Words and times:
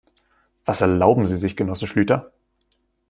Was 0.65 0.81
erlauben 0.81 1.27
Sie 1.27 1.37
sich, 1.37 1.55
Genosse 1.55 1.85
Schlüter? 1.85 2.33